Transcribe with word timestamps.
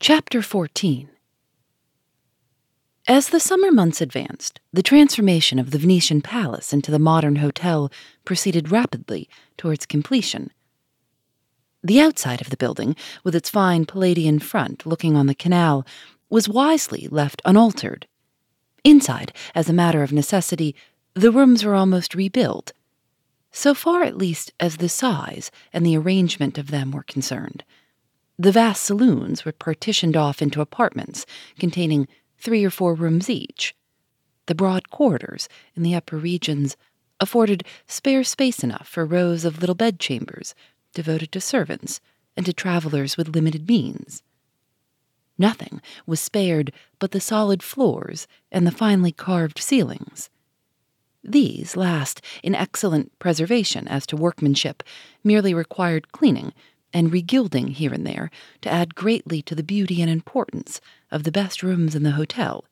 Chapter 0.00 0.42
14 0.42 1.10
As 3.08 3.30
the 3.30 3.40
summer 3.40 3.72
months 3.72 4.00
advanced, 4.00 4.60
the 4.72 4.80
transformation 4.80 5.58
of 5.58 5.72
the 5.72 5.78
Venetian 5.78 6.22
palace 6.22 6.72
into 6.72 6.92
the 6.92 7.00
modern 7.00 7.36
hotel 7.36 7.90
proceeded 8.24 8.70
rapidly 8.70 9.28
towards 9.56 9.86
completion. 9.86 10.52
The 11.82 12.00
outside 12.00 12.40
of 12.40 12.50
the 12.50 12.56
building, 12.56 12.94
with 13.24 13.34
its 13.34 13.50
fine 13.50 13.86
Palladian 13.86 14.38
front 14.38 14.86
looking 14.86 15.16
on 15.16 15.26
the 15.26 15.34
canal, 15.34 15.84
was 16.30 16.48
wisely 16.48 17.08
left 17.10 17.42
unaltered. 17.44 18.06
Inside, 18.84 19.32
as 19.52 19.68
a 19.68 19.72
matter 19.72 20.04
of 20.04 20.12
necessity, 20.12 20.76
the 21.14 21.32
rooms 21.32 21.64
were 21.64 21.74
almost 21.74 22.14
rebuilt, 22.14 22.72
so 23.50 23.74
far 23.74 24.04
at 24.04 24.16
least 24.16 24.52
as 24.60 24.76
the 24.76 24.88
size 24.88 25.50
and 25.72 25.84
the 25.84 25.96
arrangement 25.96 26.56
of 26.56 26.70
them 26.70 26.92
were 26.92 27.02
concerned. 27.02 27.64
The 28.40 28.52
vast 28.52 28.84
saloons 28.84 29.44
were 29.44 29.52
partitioned 29.52 30.16
off 30.16 30.40
into 30.40 30.60
apartments 30.60 31.26
containing 31.58 32.06
three 32.38 32.64
or 32.64 32.70
four 32.70 32.94
rooms 32.94 33.28
each. 33.28 33.74
The 34.46 34.54
broad 34.54 34.90
corridors 34.90 35.48
in 35.74 35.82
the 35.82 35.96
upper 35.96 36.16
regions 36.16 36.76
afforded 37.18 37.64
spare 37.88 38.22
space 38.22 38.62
enough 38.62 38.86
for 38.86 39.04
rows 39.04 39.44
of 39.44 39.58
little 39.58 39.74
bedchambers 39.74 40.54
devoted 40.94 41.32
to 41.32 41.40
servants 41.40 42.00
and 42.36 42.46
to 42.46 42.52
travelers 42.52 43.16
with 43.16 43.34
limited 43.34 43.68
means. 43.68 44.22
Nothing 45.36 45.80
was 46.06 46.20
spared 46.20 46.72
but 47.00 47.10
the 47.10 47.20
solid 47.20 47.60
floors 47.60 48.28
and 48.52 48.64
the 48.64 48.70
finely 48.70 49.10
carved 49.10 49.58
ceilings. 49.58 50.30
These 51.24 51.76
last, 51.76 52.20
in 52.44 52.54
excellent 52.54 53.18
preservation 53.18 53.88
as 53.88 54.06
to 54.06 54.16
workmanship, 54.16 54.84
merely 55.24 55.52
required 55.52 56.12
cleaning 56.12 56.52
and 56.92 57.10
regilding 57.12 57.70
here 57.70 57.92
and 57.92 58.06
there 58.06 58.30
to 58.62 58.70
add 58.70 58.94
greatly 58.94 59.42
to 59.42 59.54
the 59.54 59.62
beauty 59.62 60.00
and 60.00 60.10
importance 60.10 60.80
of 61.10 61.24
the 61.24 61.32
best 61.32 61.62
rooms 61.62 61.94
in 61.94 62.02
the 62.02 62.12
hotel. 62.12 62.64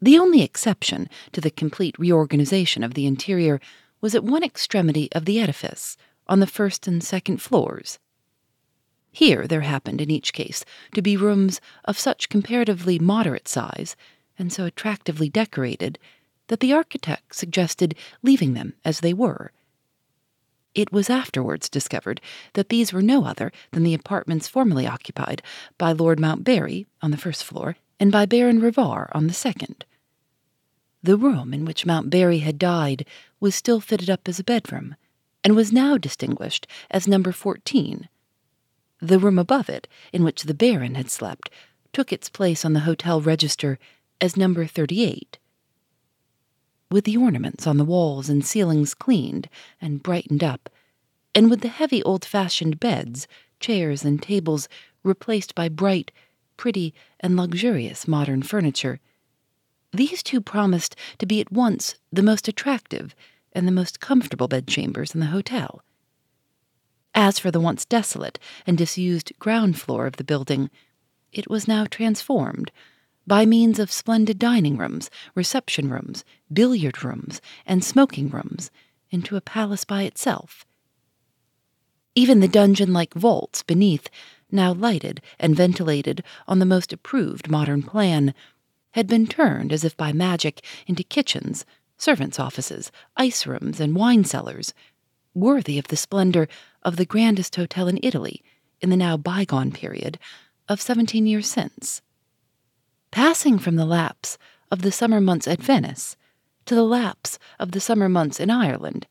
The 0.00 0.18
only 0.18 0.42
exception 0.42 1.08
to 1.32 1.40
the 1.40 1.50
complete 1.50 1.98
reorganization 1.98 2.84
of 2.84 2.94
the 2.94 3.06
interior 3.06 3.60
was 4.00 4.14
at 4.14 4.24
one 4.24 4.44
extremity 4.44 5.10
of 5.12 5.24
the 5.24 5.40
edifice, 5.40 5.96
on 6.28 6.40
the 6.40 6.46
first 6.46 6.86
and 6.86 7.02
second 7.02 7.40
floors. 7.40 7.98
Here 9.10 9.46
there 9.46 9.62
happened, 9.62 10.00
in 10.00 10.10
each 10.10 10.32
case, 10.32 10.64
to 10.94 11.02
be 11.02 11.16
rooms 11.16 11.60
of 11.84 11.98
such 11.98 12.28
comparatively 12.28 12.98
moderate 12.98 13.48
size 13.48 13.96
and 14.38 14.52
so 14.52 14.64
attractively 14.66 15.28
decorated 15.28 15.98
that 16.48 16.60
the 16.60 16.72
architect 16.72 17.34
suggested 17.34 17.94
leaving 18.22 18.54
them 18.54 18.74
as 18.84 19.00
they 19.00 19.12
were 19.12 19.52
it 20.78 20.92
was 20.92 21.10
afterwards 21.10 21.68
discovered 21.68 22.20
that 22.52 22.68
these 22.68 22.92
were 22.92 23.02
no 23.02 23.24
other 23.24 23.50
than 23.72 23.82
the 23.82 23.94
apartments 23.94 24.46
formerly 24.46 24.86
occupied 24.86 25.42
by 25.76 25.90
Lord 25.90 26.20
Montbarry 26.20 26.86
on 27.02 27.10
the 27.10 27.16
first 27.16 27.42
floor 27.42 27.76
and 27.98 28.12
by 28.12 28.26
Baron 28.26 28.60
Rivar 28.60 29.08
on 29.12 29.26
the 29.26 29.34
second. 29.34 29.84
The 31.02 31.16
room 31.16 31.52
in 31.52 31.64
which 31.64 31.84
Montbarry 31.84 32.38
had 32.38 32.60
died 32.60 33.04
was 33.40 33.56
still 33.56 33.80
fitted 33.80 34.08
up 34.08 34.28
as 34.28 34.38
a 34.38 34.44
bedroom, 34.44 34.94
and 35.42 35.56
was 35.56 35.72
now 35.72 35.98
distinguished 35.98 36.68
as 36.92 37.08
number 37.08 37.32
14. 37.32 38.08
The 39.00 39.18
room 39.18 39.38
above 39.38 39.68
it, 39.68 39.88
in 40.12 40.22
which 40.22 40.44
the 40.44 40.54
Baron 40.54 40.94
had 40.94 41.10
slept, 41.10 41.50
took 41.92 42.12
its 42.12 42.28
place 42.28 42.64
on 42.64 42.72
the 42.72 42.80
hotel 42.80 43.20
register 43.20 43.80
as 44.20 44.36
number 44.36 44.64
38 44.64 45.38
with 46.90 47.04
the 47.04 47.16
ornaments 47.16 47.66
on 47.66 47.76
the 47.76 47.84
walls 47.84 48.28
and 48.28 48.44
ceilings 48.44 48.94
cleaned 48.94 49.48
and 49.80 50.02
brightened 50.02 50.42
up, 50.42 50.70
and 51.34 51.50
with 51.50 51.60
the 51.60 51.68
heavy 51.68 52.02
old 52.02 52.24
fashioned 52.24 52.80
beds, 52.80 53.26
chairs, 53.60 54.04
and 54.04 54.22
tables 54.22 54.68
replaced 55.04 55.54
by 55.54 55.68
bright, 55.68 56.10
pretty, 56.56 56.94
and 57.20 57.36
luxurious 57.36 58.08
modern 58.08 58.42
furniture. 58.42 59.00
These 59.92 60.22
two 60.22 60.40
promised 60.40 60.96
to 61.18 61.26
be 61.26 61.40
at 61.40 61.52
once 61.52 61.94
the 62.12 62.22
most 62.22 62.48
attractive 62.48 63.14
and 63.52 63.66
the 63.66 63.72
most 63.72 64.00
comfortable 64.00 64.48
bedchambers 64.48 65.14
in 65.14 65.20
the 65.20 65.26
hotel. 65.26 65.82
As 67.14 67.38
for 67.38 67.50
the 67.50 67.60
once 67.60 67.84
desolate 67.84 68.38
and 68.66 68.76
disused 68.76 69.32
ground 69.38 69.80
floor 69.80 70.06
of 70.06 70.16
the 70.16 70.24
building, 70.24 70.70
it 71.32 71.48
was 71.48 71.66
now 71.66 71.84
transformed 71.84 72.70
by 73.28 73.44
means 73.46 73.78
of 73.78 73.92
splendid 73.92 74.38
dining 74.38 74.76
rooms, 74.76 75.10
reception 75.34 75.90
rooms, 75.90 76.24
billiard 76.52 77.04
rooms, 77.04 77.40
and 77.66 77.84
smoking 77.84 78.28
rooms 78.30 78.70
into 79.10 79.36
a 79.36 79.40
palace 79.40 79.84
by 79.84 80.02
itself. 80.02 80.64
Even 82.14 82.40
the 82.40 82.48
dungeon 82.48 82.92
like 82.92 83.14
vaults 83.14 83.62
beneath, 83.62 84.08
now 84.50 84.72
lighted 84.72 85.20
and 85.38 85.54
ventilated 85.54 86.24
on 86.48 86.58
the 86.58 86.66
most 86.66 86.92
approved 86.92 87.50
modern 87.50 87.82
plan, 87.82 88.34
had 88.92 89.06
been 89.06 89.26
turned 89.26 89.72
as 89.72 89.84
if 89.84 89.96
by 89.96 90.12
magic 90.12 90.64
into 90.86 91.04
kitchens, 91.04 91.66
servants' 91.98 92.40
offices, 92.40 92.90
ice 93.16 93.46
rooms, 93.46 93.78
and 93.78 93.94
wine 93.94 94.24
cellars, 94.24 94.72
worthy 95.34 95.78
of 95.78 95.88
the 95.88 95.96
splendor 95.96 96.48
of 96.82 96.96
the 96.96 97.04
grandest 97.04 97.54
hotel 97.56 97.86
in 97.88 98.00
Italy 98.02 98.42
in 98.80 98.88
the 98.90 98.96
now 98.96 99.16
bygone 99.16 99.70
period 99.70 100.18
of 100.68 100.80
seventeen 100.80 101.26
years 101.26 101.46
since. 101.46 102.00
Passing 103.10 103.58
from 103.58 103.76
the 103.76 103.86
lapse 103.86 104.38
of 104.70 104.82
the 104.82 104.92
summer 104.92 105.20
months 105.20 105.48
at 105.48 105.62
Venice 105.62 106.16
to 106.66 106.74
the 106.74 106.84
lapse 106.84 107.38
of 107.58 107.72
the 107.72 107.80
summer 107.80 108.08
months 108.08 108.38
in 108.38 108.50
Ireland, 108.50 109.06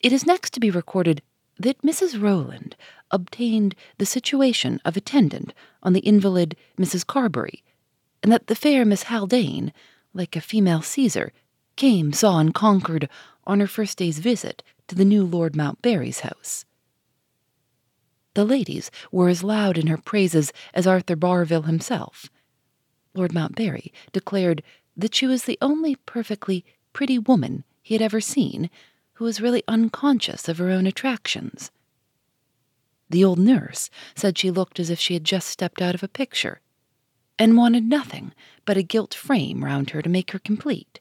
it 0.00 0.12
is 0.12 0.26
next 0.26 0.54
to 0.54 0.60
be 0.60 0.70
recorded 0.70 1.22
that 1.58 1.82
Mrs. 1.82 2.20
Rolland 2.20 2.76
obtained 3.10 3.74
the 3.98 4.06
situation 4.06 4.80
of 4.84 4.96
attendant 4.96 5.52
on 5.82 5.92
the 5.92 6.00
invalid 6.00 6.56
Mrs. 6.78 7.06
Carbury, 7.06 7.64
and 8.22 8.32
that 8.32 8.46
the 8.46 8.54
fair 8.54 8.84
Miss 8.84 9.04
Haldane, 9.04 9.72
like 10.14 10.36
a 10.36 10.40
female 10.40 10.82
Caesar, 10.82 11.32
came, 11.76 12.12
saw, 12.12 12.38
and 12.38 12.54
conquered 12.54 13.08
on 13.46 13.60
her 13.60 13.66
first 13.66 13.98
day's 13.98 14.18
visit 14.18 14.62
to 14.86 14.94
the 14.94 15.04
new 15.04 15.24
Lord 15.24 15.54
Montbarry's 15.54 16.20
house. 16.20 16.64
The 18.34 18.44
ladies 18.44 18.90
were 19.10 19.28
as 19.28 19.42
loud 19.42 19.76
in 19.76 19.88
her 19.88 19.96
praises 19.96 20.52
as 20.72 20.86
Arthur 20.86 21.16
Barville 21.16 21.62
himself, 21.62 22.30
Lord 23.14 23.32
Montbarry 23.32 23.92
declared 24.12 24.62
that 24.96 25.14
she 25.14 25.26
was 25.26 25.44
the 25.44 25.58
only 25.60 25.96
perfectly 25.96 26.64
pretty 26.92 27.18
woman 27.18 27.64
he 27.82 27.94
had 27.94 28.02
ever 28.02 28.20
seen 28.20 28.70
who 29.14 29.24
was 29.24 29.40
really 29.40 29.62
unconscious 29.66 30.48
of 30.48 30.58
her 30.58 30.70
own 30.70 30.86
attractions. 30.86 31.70
The 33.10 33.24
old 33.24 33.38
nurse 33.38 33.90
said 34.14 34.36
she 34.36 34.50
looked 34.50 34.78
as 34.78 34.90
if 34.90 35.00
she 35.00 35.14
had 35.14 35.24
just 35.24 35.48
stepped 35.48 35.80
out 35.80 35.94
of 35.94 36.02
a 36.02 36.08
picture, 36.08 36.60
and 37.38 37.56
wanted 37.56 37.84
nothing 37.84 38.32
but 38.64 38.76
a 38.76 38.82
gilt 38.82 39.14
frame 39.14 39.64
round 39.64 39.90
her 39.90 40.02
to 40.02 40.08
make 40.08 40.32
her 40.32 40.38
complete. 40.38 41.00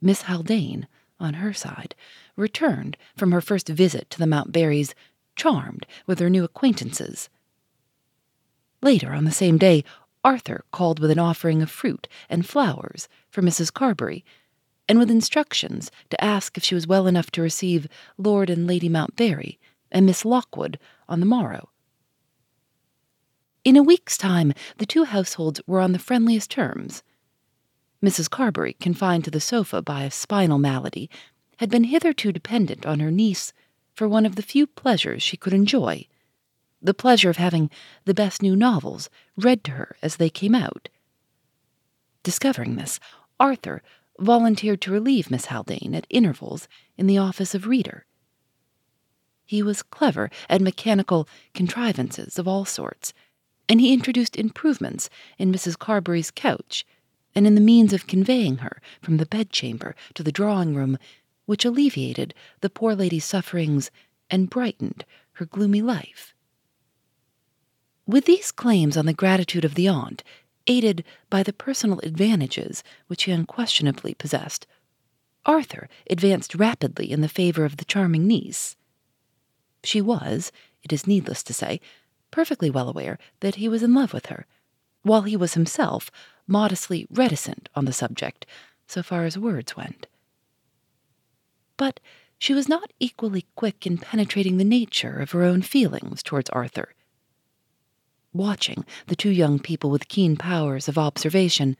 Miss 0.00 0.22
Haldane, 0.22 0.88
on 1.20 1.34
her 1.34 1.52
side, 1.52 1.94
returned 2.36 2.96
from 3.16 3.32
her 3.32 3.40
first 3.40 3.68
visit 3.68 4.10
to 4.10 4.18
the 4.18 4.26
Montbarrys 4.26 4.94
charmed 5.36 5.86
with 6.06 6.18
her 6.18 6.30
new 6.30 6.44
acquaintances. 6.44 7.28
Later 8.82 9.12
on 9.12 9.24
the 9.24 9.30
same 9.30 9.58
day, 9.58 9.84
Arthur 10.24 10.64
called 10.72 10.98
with 10.98 11.10
an 11.10 11.18
offering 11.18 11.62
of 11.62 11.70
fruit 11.70 12.08
and 12.28 12.46
flowers 12.46 13.08
for 13.30 13.42
Mrs. 13.42 13.72
Carbury, 13.72 14.24
and 14.88 14.98
with 14.98 15.10
instructions 15.10 15.90
to 16.10 16.22
ask 16.24 16.56
if 16.56 16.64
she 16.64 16.74
was 16.74 16.86
well 16.86 17.06
enough 17.06 17.30
to 17.32 17.42
receive 17.42 17.88
Lord 18.16 18.50
and 18.50 18.66
Lady 18.66 18.88
Montbarry 18.88 19.58
and 19.90 20.06
Miss 20.06 20.24
Lockwood 20.24 20.78
on 21.08 21.20
the 21.20 21.26
morrow. 21.26 21.70
In 23.64 23.76
a 23.76 23.82
week's 23.82 24.16
time, 24.16 24.52
the 24.78 24.86
two 24.86 25.04
households 25.04 25.60
were 25.66 25.80
on 25.80 25.92
the 25.92 25.98
friendliest 25.98 26.50
terms. 26.50 27.02
Mrs. 28.02 28.30
Carbury, 28.30 28.74
confined 28.74 29.24
to 29.24 29.30
the 29.30 29.40
sofa 29.40 29.82
by 29.82 30.04
a 30.04 30.10
spinal 30.10 30.58
malady, 30.58 31.10
had 31.58 31.70
been 31.70 31.84
hitherto 31.84 32.32
dependent 32.32 32.86
on 32.86 33.00
her 33.00 33.10
niece 33.10 33.52
for 33.94 34.08
one 34.08 34.24
of 34.24 34.36
the 34.36 34.42
few 34.42 34.66
pleasures 34.66 35.22
she 35.22 35.36
could 35.36 35.52
enjoy 35.52 36.06
the 36.80 36.94
pleasure 36.94 37.30
of 37.30 37.36
having 37.36 37.70
the 38.04 38.14
best 38.14 38.42
new 38.42 38.54
novels 38.54 39.10
read 39.36 39.64
to 39.64 39.72
her 39.72 39.96
as 40.02 40.16
they 40.16 40.30
came 40.30 40.54
out. 40.54 40.88
Discovering 42.22 42.76
this, 42.76 43.00
Arthur 43.40 43.82
volunteered 44.18 44.80
to 44.82 44.92
relieve 44.92 45.30
Miss 45.30 45.46
Haldane 45.46 45.94
at 45.94 46.06
intervals 46.10 46.68
in 46.96 47.06
the 47.06 47.18
office 47.18 47.54
of 47.54 47.66
reader. 47.66 48.04
He 49.46 49.62
was 49.62 49.82
clever 49.82 50.30
at 50.48 50.60
mechanical 50.60 51.28
contrivances 51.54 52.38
of 52.38 52.46
all 52.46 52.64
sorts, 52.64 53.14
and 53.68 53.80
he 53.80 53.92
introduced 53.92 54.36
improvements 54.36 55.08
in 55.38 55.52
Mrs. 55.52 55.78
Carbury's 55.78 56.30
couch 56.30 56.84
and 57.34 57.46
in 57.46 57.54
the 57.54 57.60
means 57.60 57.92
of 57.92 58.06
conveying 58.06 58.58
her 58.58 58.80
from 59.00 59.16
the 59.16 59.26
bedchamber 59.26 59.94
to 60.14 60.22
the 60.22 60.32
drawing 60.32 60.74
room, 60.74 60.98
which 61.46 61.64
alleviated 61.64 62.34
the 62.60 62.70
poor 62.70 62.94
lady's 62.94 63.24
sufferings 63.24 63.90
and 64.28 64.50
brightened 64.50 65.04
her 65.34 65.46
gloomy 65.46 65.80
life. 65.80 66.34
With 68.08 68.24
these 68.24 68.52
claims 68.52 68.96
on 68.96 69.04
the 69.04 69.12
gratitude 69.12 69.66
of 69.66 69.74
the 69.74 69.86
aunt, 69.86 70.24
aided 70.66 71.04
by 71.28 71.42
the 71.42 71.52
personal 71.52 72.00
advantages 72.00 72.82
which 73.06 73.24
he 73.24 73.32
unquestionably 73.32 74.14
possessed, 74.14 74.66
Arthur 75.44 75.90
advanced 76.08 76.54
rapidly 76.54 77.12
in 77.12 77.20
the 77.20 77.28
favor 77.28 77.66
of 77.66 77.76
the 77.76 77.84
charming 77.84 78.26
niece. 78.26 78.76
She 79.84 80.00
was, 80.00 80.52
it 80.82 80.90
is 80.90 81.06
needless 81.06 81.42
to 81.42 81.52
say, 81.52 81.82
perfectly 82.30 82.70
well 82.70 82.88
aware 82.88 83.18
that 83.40 83.56
he 83.56 83.68
was 83.68 83.82
in 83.82 83.92
love 83.92 84.14
with 84.14 84.26
her, 84.26 84.46
while 85.02 85.22
he 85.22 85.36
was 85.36 85.52
himself 85.52 86.10
modestly 86.46 87.06
reticent 87.10 87.68
on 87.74 87.84
the 87.84 87.92
subject, 87.92 88.46
so 88.86 89.02
far 89.02 89.26
as 89.26 89.36
words 89.36 89.76
went. 89.76 90.06
But 91.76 92.00
she 92.38 92.54
was 92.54 92.70
not 92.70 92.90
equally 92.98 93.44
quick 93.54 93.86
in 93.86 93.98
penetrating 93.98 94.56
the 94.56 94.64
nature 94.64 95.18
of 95.20 95.32
her 95.32 95.42
own 95.42 95.60
feelings 95.60 96.22
towards 96.22 96.48
Arthur. 96.50 96.94
Watching 98.32 98.84
the 99.06 99.16
two 99.16 99.30
young 99.30 99.58
people 99.58 99.90
with 99.90 100.08
keen 100.08 100.36
powers 100.36 100.88
of 100.88 100.98
observation, 100.98 101.76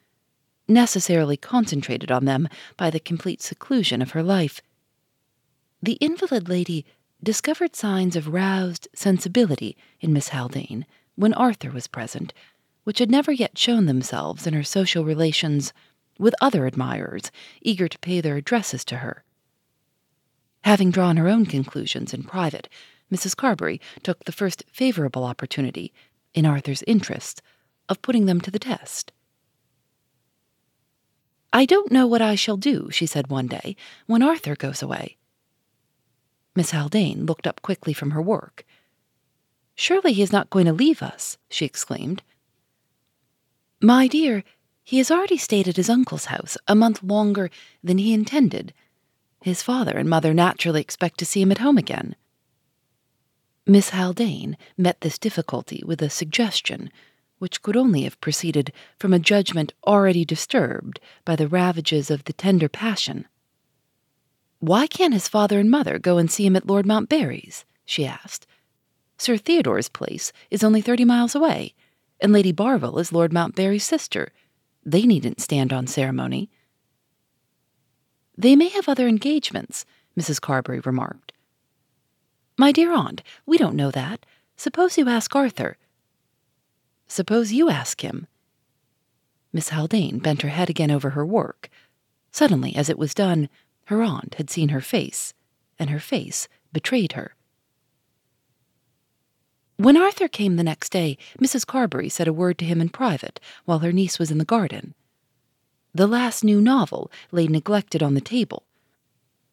necessarily 0.67 1.37
concentrated 1.37 2.11
on 2.11 2.25
them 2.25 2.49
by 2.77 2.91
the 2.91 3.01
complete 3.01 3.43
seclusion 3.43 4.03
of 4.03 4.13
her 4.13 4.23
life, 4.23 4.61
the 5.83 5.95
invalid 5.95 6.49
lady 6.49 6.85
discovered 7.23 7.77
signs 7.77 8.17
of 8.17 8.29
roused 8.29 8.89
sensibility 8.95 9.77
in 10.01 10.13
Miss 10.13 10.29
Haldane 10.29 10.87
when 11.17 11.35
Arthur 11.35 11.71
was 11.71 11.87
present, 11.87 12.33
which 12.85 12.99
had 12.99 13.11
never 13.11 13.33
yet 13.33 13.59
shown 13.59 13.87
themselves 13.87 14.47
in 14.47 14.55
her 14.55 14.63
social 14.63 15.05
relations 15.05 15.73
with 16.19 16.35
other 16.41 16.67
admirers 16.67 17.31
eager 17.61 17.89
to 17.89 17.99
pay 17.99 18.21
their 18.21 18.37
addresses 18.37 18.85
to 18.87 18.97
her. 18.99 19.25
Having 20.63 20.91
drawn 20.91 21.17
her 21.17 21.29
own 21.29 21.47
conclusions 21.47 22.13
in 22.13 22.23
private, 22.25 22.69
Mrs. 23.13 23.37
Carbury 23.37 23.81
took 24.03 24.25
the 24.25 24.33
first 24.33 24.65
favorable 24.71 25.25
opportunity, 25.25 25.93
in 26.39 26.47
Arthur's 26.47 26.85
interests, 26.87 27.43
of 27.89 28.01
putting 28.01 28.27
them 28.27 28.41
to 28.41 28.51
the 28.51 28.61
test. 28.61 29.13
I 31.53 31.65
don't 31.65 31.91
know 31.91 32.07
what 32.07 32.23
I 32.23 32.37
shall 32.37 32.57
do, 32.57 32.91
she 32.93 33.07
said 33.07 33.27
one 33.27 33.49
day, 33.49 33.75
when 34.07 34.23
Arthur 34.23 34.55
goes 34.55 34.81
away. 34.81 35.17
Miss 36.55 36.71
Haldane 36.71 37.27
looked 37.27 37.47
up 37.47 37.61
quickly 37.61 37.93
from 37.93 38.13
her 38.13 38.23
work. 38.23 38.65
Surely 39.75 40.13
he 40.13 40.23
is 40.23 40.33
not 40.33 40.51
going 40.51 40.67
to 40.67 40.73
leave 40.73 41.03
us, 41.03 41.39
she 41.49 41.65
exclaimed. 41.65 42.23
My 43.83 44.07
dear, 44.07 44.45
he 44.85 44.99
has 44.99 45.11
already 45.11 45.39
stayed 45.39 45.67
at 45.67 45.77
his 45.77 45.91
uncle's 45.91 46.27
house 46.27 46.57
a 46.69 46.77
month 46.77 47.03
longer 47.03 47.51
than 47.83 47.99
he 47.99 48.15
intended. 48.15 48.73
His 49.43 49.63
father 49.63 49.97
and 49.97 50.09
mother 50.09 50.33
naturally 50.33 50.81
expect 50.81 51.19
to 51.19 51.27
see 51.27 51.43
him 51.43 51.51
at 51.51 51.59
home 51.59 51.79
again. 51.79 52.15
Miss 53.71 53.91
Haldane 53.91 54.57
met 54.79 55.03
this 55.03 55.19
difficulty 55.19 55.83
with 55.85 56.01
a 56.01 56.09
suggestion 56.09 56.91
which 57.39 57.61
could 57.61 57.77
only 57.77 58.05
have 58.05 58.19
proceeded 58.19 58.73
from 58.99 59.13
a 59.13 59.19
judgment 59.19 59.75
already 59.87 60.25
disturbed 60.25 60.99
by 61.27 61.37
the 61.37 61.47
ravages 61.47 62.11
of 62.11 62.25
the 62.25 62.33
tender 62.33 62.71
passion. 62.71 63.27
Why 64.59 64.87
can't 64.87 65.13
his 65.13 65.29
father 65.29 65.61
and 65.61 65.71
mother 65.71 65.99
go 65.99 66.17
and 66.17 66.31
see 66.31 66.47
him 66.47 66.57
at 66.57 66.67
Lord 66.67 66.87
Montbarry's? 66.87 67.67
she 67.85 68.07
asked. 68.07 68.47
Sir 69.19 69.37
Theodore's 69.37 69.91
place 69.91 70.33
is 70.51 70.65
only 70.65 70.81
thirty 70.81 71.05
miles 71.05 71.35
away, 71.35 71.75
and 72.21 72.33
Lady 72.33 72.53
Barville 72.53 72.99
is 72.99 73.13
Lord 73.13 73.35
Montbarry's 73.35 73.85
sister. 73.85 74.33
They 74.83 75.03
needn't 75.03 75.43
stand 75.43 75.75
on 75.75 75.87
ceremony. 75.87 76.49
They 78.35 78.57
may 78.57 78.69
have 78.69 78.89
other 78.89 79.07
engagements, 79.07 79.85
Mrs. 80.19 80.41
Carbury 80.41 80.81
remarked. 80.81 81.33
My 82.61 82.73
dear 82.73 82.93
aunt, 82.93 83.23
we 83.47 83.57
don't 83.57 83.77
know 83.77 83.93
that. 83.93 84.27
Suppose 84.57 84.99
you 84.99 85.09
ask 85.09 85.35
Arthur. 85.37 85.79
Suppose 87.07 87.53
you 87.53 87.71
ask 87.71 88.01
him. 88.01 88.27
Miss 89.53 89.69
Haldane 89.69 90.19
bent 90.19 90.43
her 90.43 90.49
head 90.49 90.69
again 90.69 90.91
over 90.91 91.11
her 91.11 91.25
work. 91.25 91.71
Suddenly, 92.33 92.75
as 92.75 92.89
it 92.89 92.99
was 92.99 93.15
done, 93.15 93.49
her 93.85 94.03
aunt 94.03 94.35
had 94.35 94.51
seen 94.51 94.71
her 94.71 94.81
face, 94.81 95.35
and 95.79 95.89
her 95.91 96.01
face 96.01 96.49
betrayed 96.73 97.13
her. 97.13 97.37
When 99.77 99.97
Arthur 99.97 100.27
came 100.27 100.57
the 100.57 100.65
next 100.65 100.91
day, 100.91 101.17
Mrs. 101.41 101.65
Carbury 101.65 102.09
said 102.09 102.27
a 102.27 102.33
word 102.33 102.59
to 102.59 102.65
him 102.65 102.81
in 102.81 102.89
private 102.89 103.39
while 103.67 103.79
her 103.79 103.93
niece 103.93 104.19
was 104.19 104.33
in 104.33 104.39
the 104.39 104.45
garden. 104.45 104.95
The 105.95 106.09
last 106.09 106.43
new 106.43 106.61
novel 106.61 107.09
lay 107.31 107.47
neglected 107.47 108.03
on 108.03 108.15
the 108.15 108.21
table. 108.21 108.65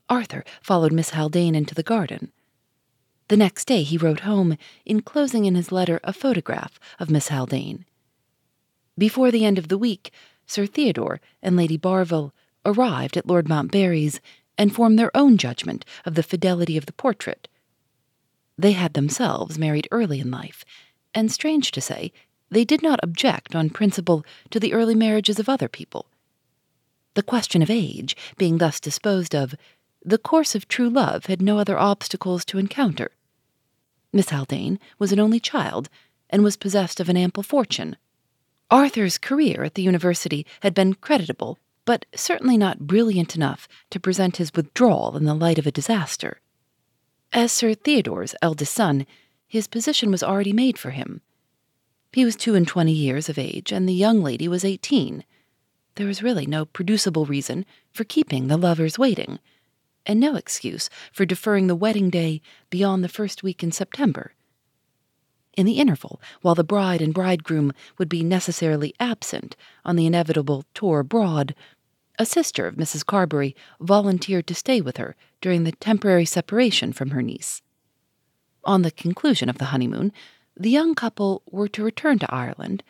Arthur 0.09 0.43
followed 0.59 0.91
Miss 0.91 1.11
Haldane 1.11 1.53
into 1.53 1.75
the 1.75 1.83
garden. 1.83 2.31
The 3.27 3.37
next 3.37 3.65
day 3.65 3.81
he 3.81 3.97
wrote 3.97 4.21
home, 4.21 4.57
enclosing 4.85 5.45
in 5.45 5.55
his 5.55 5.71
letter 5.71 5.99
a 6.03 6.13
photograph 6.13 6.79
of 6.99 7.09
Miss 7.09 7.29
Haldane. 7.29 7.85
Before 8.97 9.31
the 9.31 9.45
end 9.45 9.57
of 9.57 9.67
the 9.67 9.77
week, 9.77 10.11
Sir 10.45 10.67
Theodore 10.67 11.19
and 11.41 11.55
Lady 11.55 11.75
Barville 11.75 12.33
arrived 12.65 13.17
at 13.17 13.25
Lord 13.25 13.49
Montbarry's 13.49 14.21
and 14.57 14.73
formed 14.73 14.99
their 14.99 15.15
own 15.17 15.37
judgment 15.37 15.85
of 16.05 16.15
the 16.15 16.23
fidelity 16.23 16.77
of 16.77 16.85
the 16.85 16.93
portrait. 16.93 17.47
They 18.57 18.73
had 18.73 18.93
themselves 18.93 19.57
married 19.57 19.87
early 19.91 20.19
in 20.19 20.31
life, 20.31 20.63
and 21.13 21.31
strange 21.31 21.71
to 21.71 21.81
say, 21.81 22.11
they 22.49 22.63
did 22.63 22.83
not 22.83 22.99
object 23.03 23.55
on 23.55 23.69
principle 23.69 24.23
to 24.51 24.59
the 24.59 24.71
early 24.71 24.95
marriages 24.95 25.39
of 25.39 25.49
other 25.49 25.67
people. 25.67 26.05
The 27.15 27.23
question 27.23 27.61
of 27.61 27.69
age 27.69 28.15
being 28.37 28.59
thus 28.59 28.79
disposed 28.79 29.33
of, 29.33 29.55
the 30.05 30.17
course 30.17 30.55
of 30.55 30.67
true 30.67 30.89
love 30.89 31.25
had 31.25 31.41
no 31.41 31.59
other 31.59 31.77
obstacles 31.77 32.45
to 32.45 32.57
encounter. 32.57 33.11
Miss 34.13 34.29
Haldane 34.29 34.79
was 34.99 35.11
an 35.11 35.19
only 35.19 35.39
child, 35.39 35.89
and 36.29 36.43
was 36.43 36.57
possessed 36.57 36.99
of 36.99 37.09
an 37.09 37.17
ample 37.17 37.43
fortune. 37.43 37.97
Arthur's 38.71 39.17
career 39.17 39.63
at 39.63 39.75
the 39.75 39.83
university 39.83 40.45
had 40.61 40.73
been 40.73 40.93
creditable 40.93 41.59
but 41.85 42.05
certainly 42.15 42.57
not 42.57 42.79
brilliant 42.79 43.35
enough 43.35 43.67
to 43.91 43.99
present 43.99 44.37
his 44.37 44.51
withdrawal 44.53 45.15
in 45.15 45.25
the 45.25 45.35
light 45.35 45.59
of 45.59 45.67
a 45.67 45.71
disaster. 45.71 46.41
As 47.31 47.51
Sir 47.51 47.73
Theodore's 47.75 48.35
eldest 48.41 48.73
son, 48.73 49.05
his 49.47 49.67
position 49.67 50.11
was 50.11 50.23
already 50.23 50.51
made 50.51 50.77
for 50.77 50.89
him. 50.91 51.21
He 52.11 52.25
was 52.25 52.35
two 52.35 52.55
and 52.55 52.67
twenty 52.67 52.91
years 52.91 53.29
of 53.29 53.37
age, 53.37 53.71
and 53.71 53.87
the 53.87 53.93
young 53.93 54.23
lady 54.23 54.47
was 54.47 54.65
eighteen. 54.65 55.23
There 55.95 56.07
was 56.07 56.23
really 56.23 56.45
no 56.45 56.65
producible 56.65 57.25
reason 57.25 57.65
for 57.91 58.03
keeping 58.03 58.47
the 58.47 58.57
lovers 58.57 58.97
waiting, 58.97 59.39
and 60.05 60.19
no 60.19 60.35
excuse 60.35 60.89
for 61.11 61.25
deferring 61.25 61.67
the 61.67 61.75
wedding 61.75 62.09
day 62.09 62.41
beyond 62.69 63.03
the 63.03 63.09
first 63.09 63.43
week 63.43 63.63
in 63.63 63.71
September. 63.71 64.33
In 65.57 65.65
the 65.65 65.79
interval, 65.79 66.21
while 66.41 66.55
the 66.55 66.63
bride 66.63 67.01
and 67.01 67.13
bridegroom 67.13 67.71
would 67.97 68.09
be 68.09 68.23
necessarily 68.23 68.93
absent 68.99 69.55
on 69.85 69.95
the 69.95 70.05
inevitable 70.05 70.65
tour 70.73 70.99
abroad, 70.99 71.55
a 72.19 72.25
sister 72.25 72.67
of 72.67 72.75
Mrs. 72.75 73.05
Carbury 73.05 73.55
volunteered 73.79 74.47
to 74.47 74.55
stay 74.55 74.81
with 74.81 74.97
her 74.97 75.15
during 75.41 75.63
the 75.63 75.71
temporary 75.73 76.25
separation 76.25 76.93
from 76.93 77.11
her 77.11 77.21
niece. 77.21 77.61
On 78.63 78.81
the 78.81 78.91
conclusion 78.91 79.49
of 79.49 79.57
the 79.57 79.65
honeymoon, 79.65 80.11
the 80.57 80.69
young 80.69 80.95
couple 80.95 81.41
were 81.49 81.67
to 81.69 81.83
return 81.83 82.19
to 82.19 82.33
Ireland 82.33 82.83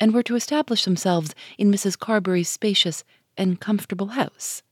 and 0.00 0.12
were 0.12 0.22
to 0.22 0.36
establish 0.36 0.84
themselves 0.84 1.34
in 1.58 1.70
Mrs. 1.70 1.98
Carbury's 1.98 2.48
spacious 2.48 3.04
and 3.36 3.60
comfortable 3.60 4.08
house. 4.08 4.62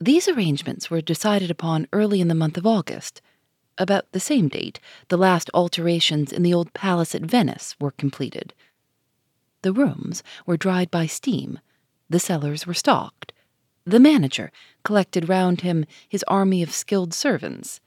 These 0.00 0.28
arrangements 0.28 0.90
were 0.90 1.00
decided 1.00 1.50
upon 1.50 1.86
early 1.92 2.20
in 2.20 2.28
the 2.28 2.34
month 2.34 2.56
of 2.56 2.66
August. 2.66 3.20
About 3.76 4.10
the 4.12 4.20
same 4.20 4.48
date, 4.48 4.80
the 5.08 5.18
last 5.18 5.50
alterations 5.52 6.32
in 6.32 6.42
the 6.42 6.54
old 6.54 6.72
palace 6.72 7.14
at 7.14 7.22
Venice 7.22 7.76
were 7.78 7.90
completed. 7.90 8.54
The 9.62 9.72
rooms 9.72 10.22
were 10.46 10.56
dried 10.56 10.90
by 10.90 11.06
steam 11.06 11.60
the 12.10 12.18
cellars 12.18 12.66
were 12.66 12.74
stocked. 12.74 13.32
The 13.84 14.00
manager 14.00 14.50
collected 14.82 15.28
round 15.28 15.60
him 15.60 15.86
his 16.08 16.24
army 16.24 16.62
of 16.62 16.72
skilled 16.72 17.14
servants, 17.14 17.80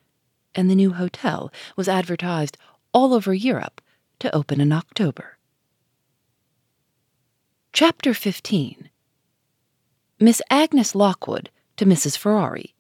and 0.56 0.70
the 0.70 0.76
new 0.76 0.94
hotel 0.94 1.52
was 1.76 1.90
advertised 1.90 2.58
all 2.94 3.14
over 3.14 3.34
Europe 3.34 3.82
to 4.20 4.34
open 4.34 4.62
in 4.62 4.72
October. 4.72 5.38
Chapter 7.74 8.14
15 8.14 8.90
Miss 10.20 10.42
Agnes 10.50 10.96
Lockwood 10.96 11.50
to 11.78 11.86
Mrs. 11.86 12.18
Ferrari. 12.18 12.74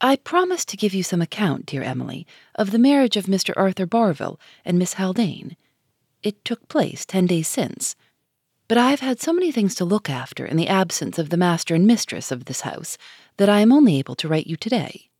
I 0.00 0.16
promised 0.16 0.68
to 0.70 0.76
give 0.76 0.94
you 0.94 1.02
some 1.02 1.22
account, 1.22 1.66
dear 1.66 1.82
Emily, 1.82 2.26
of 2.56 2.72
the 2.72 2.78
marriage 2.78 3.16
of 3.16 3.26
Mr. 3.26 3.52
Arthur 3.56 3.86
Barville 3.86 4.40
and 4.64 4.78
Miss 4.78 4.94
Haldane. 4.94 5.56
It 6.22 6.44
took 6.44 6.68
place 6.68 7.06
ten 7.06 7.26
days 7.26 7.46
since, 7.46 7.94
but 8.68 8.78
I 8.78 8.90
have 8.90 9.00
had 9.00 9.20
so 9.20 9.32
many 9.32 9.52
things 9.52 9.74
to 9.76 9.84
look 9.84 10.08
after 10.08 10.46
in 10.46 10.56
the 10.56 10.68
absence 10.68 11.18
of 11.18 11.30
the 11.30 11.36
master 11.36 11.74
and 11.74 11.86
mistress 11.86 12.32
of 12.32 12.46
this 12.46 12.62
house 12.62 12.98
that 13.36 13.48
I 13.48 13.60
am 13.60 13.70
only 13.70 13.98
able 13.98 14.14
to 14.16 14.28
write 14.28 14.46
you 14.46 14.56
today. 14.56 15.10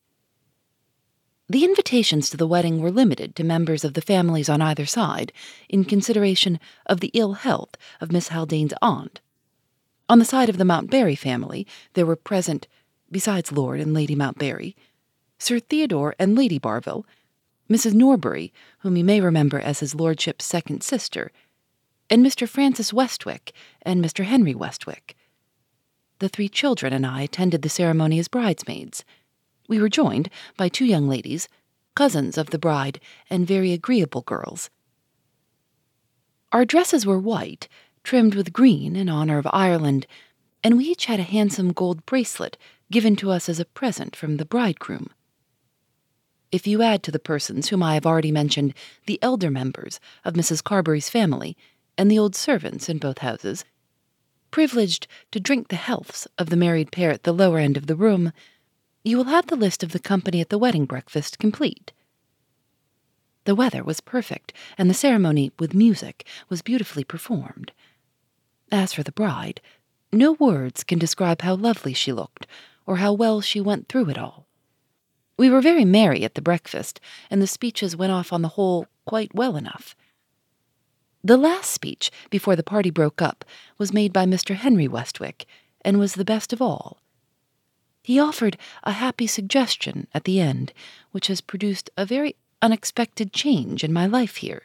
The 1.48 1.64
invitations 1.64 2.30
to 2.30 2.36
the 2.36 2.46
wedding 2.46 2.80
were 2.80 2.90
limited 2.90 3.36
to 3.36 3.44
members 3.44 3.84
of 3.84 3.94
the 3.94 4.00
families 4.00 4.48
on 4.48 4.62
either 4.62 4.86
side, 4.86 5.32
in 5.68 5.84
consideration 5.84 6.58
of 6.86 7.00
the 7.00 7.10
ill 7.14 7.34
health 7.34 7.76
of 8.00 8.10
Miss 8.10 8.28
Haldane's 8.28 8.72
aunt. 8.80 9.20
On 10.12 10.18
the 10.18 10.26
side 10.26 10.50
of 10.50 10.58
the 10.58 10.66
Montbarry 10.66 11.14
family, 11.14 11.66
there 11.94 12.04
were 12.04 12.16
present, 12.16 12.68
besides 13.10 13.50
Lord 13.50 13.80
and 13.80 13.94
Lady 13.94 14.14
Montbarry, 14.14 14.76
Sir 15.38 15.58
Theodore 15.58 16.14
and 16.18 16.36
Lady 16.36 16.58
Barville, 16.58 17.06
Mrs. 17.70 17.94
Norbury, 17.94 18.52
whom 18.80 18.98
you 18.98 19.04
may 19.04 19.22
remember 19.22 19.58
as 19.58 19.80
his 19.80 19.94
lordship's 19.94 20.44
second 20.44 20.82
sister, 20.82 21.32
and 22.10 22.22
Mr. 22.22 22.46
Francis 22.46 22.92
Westwick 22.92 23.54
and 23.80 24.04
Mr. 24.04 24.24
Henry 24.24 24.54
Westwick. 24.54 25.16
The 26.18 26.28
three 26.28 26.50
children 26.50 26.92
and 26.92 27.06
I 27.06 27.22
attended 27.22 27.62
the 27.62 27.70
ceremony 27.70 28.18
as 28.18 28.28
bridesmaids 28.28 29.06
we 29.66 29.80
were 29.80 29.88
joined 29.88 30.28
by 30.58 30.68
two 30.68 30.84
young 30.84 31.08
ladies, 31.08 31.48
cousins 31.94 32.36
of 32.36 32.50
the 32.50 32.58
bride, 32.58 33.00
and 33.30 33.46
very 33.46 33.72
agreeable 33.72 34.20
girls. 34.20 34.68
Our 36.52 36.66
dresses 36.66 37.06
were 37.06 37.18
white, 37.18 37.66
trimmed 38.02 38.34
with 38.34 38.52
green 38.52 38.96
in 38.96 39.08
honor 39.08 39.38
of 39.38 39.46
Ireland, 39.52 40.06
and 40.64 40.76
we 40.76 40.86
each 40.86 41.06
had 41.06 41.20
a 41.20 41.24
handsome 41.24 41.72
gold 41.72 42.04
bracelet 42.06 42.56
given 42.90 43.16
to 43.16 43.30
us 43.30 43.48
as 43.48 43.58
a 43.58 43.64
present 43.64 44.14
from 44.14 44.36
the 44.36 44.44
bridegroom. 44.44 45.10
If 46.50 46.66
you 46.66 46.82
add 46.82 47.02
to 47.04 47.10
the 47.10 47.18
persons 47.18 47.68
whom 47.68 47.82
I 47.82 47.94
have 47.94 48.06
already 48.06 48.30
mentioned 48.30 48.74
the 49.06 49.18
elder 49.22 49.50
members 49.50 49.98
of 50.24 50.34
Mrs. 50.34 50.62
Carbury's 50.62 51.08
family 51.08 51.56
and 51.96 52.10
the 52.10 52.18
old 52.18 52.36
servants 52.36 52.88
in 52.88 52.98
both 52.98 53.18
houses, 53.18 53.64
privileged 54.50 55.06
to 55.30 55.40
drink 55.40 55.68
the 55.68 55.76
healths 55.76 56.28
of 56.38 56.50
the 56.50 56.56
married 56.56 56.92
pair 56.92 57.10
at 57.10 57.22
the 57.22 57.32
lower 57.32 57.58
end 57.58 57.78
of 57.78 57.86
the 57.86 57.96
room, 57.96 58.32
you 59.02 59.16
will 59.16 59.24
have 59.24 59.46
the 59.46 59.56
list 59.56 59.82
of 59.82 59.92
the 59.92 59.98
company 59.98 60.40
at 60.40 60.50
the 60.50 60.58
wedding 60.58 60.84
breakfast 60.84 61.38
complete. 61.38 61.92
The 63.44 63.54
weather 63.54 63.82
was 63.82 64.00
perfect, 64.00 64.52
and 64.78 64.88
the 64.88 64.94
ceremony, 64.94 65.50
with 65.58 65.74
music, 65.74 66.24
was 66.48 66.62
beautifully 66.62 67.02
performed. 67.02 67.72
As 68.72 68.94
for 68.94 69.02
the 69.02 69.12
bride, 69.12 69.60
no 70.10 70.32
words 70.32 70.82
can 70.82 70.98
describe 70.98 71.42
how 71.42 71.54
lovely 71.54 71.92
she 71.92 72.10
looked, 72.10 72.46
or 72.86 72.96
how 72.96 73.12
well 73.12 73.42
she 73.42 73.60
went 73.60 73.86
through 73.86 74.08
it 74.08 74.16
all. 74.16 74.46
We 75.36 75.50
were 75.50 75.60
very 75.60 75.84
merry 75.84 76.24
at 76.24 76.36
the 76.36 76.40
breakfast, 76.40 76.98
and 77.30 77.42
the 77.42 77.46
speeches 77.46 77.94
went 77.94 78.12
off 78.12 78.32
on 78.32 78.40
the 78.40 78.56
whole 78.56 78.86
quite 79.04 79.34
well 79.34 79.56
enough. 79.56 79.94
The 81.22 81.36
last 81.36 81.70
speech, 81.70 82.10
before 82.30 82.56
the 82.56 82.62
party 82.62 82.88
broke 82.88 83.20
up, 83.20 83.44
was 83.76 83.92
made 83.92 84.10
by 84.12 84.24
Mr. 84.24 84.54
Henry 84.54 84.88
Westwick, 84.88 85.44
and 85.82 85.98
was 85.98 86.14
the 86.14 86.24
best 86.24 86.54
of 86.54 86.62
all. 86.62 86.96
He 88.02 88.18
offered 88.18 88.56
a 88.84 88.92
happy 88.92 89.26
suggestion 89.26 90.08
at 90.14 90.24
the 90.24 90.40
end, 90.40 90.72
which 91.10 91.26
has 91.26 91.42
produced 91.42 91.90
a 91.98 92.06
very 92.06 92.36
unexpected 92.62 93.34
change 93.34 93.84
in 93.84 93.92
my 93.92 94.06
life 94.06 94.36
here. 94.36 94.62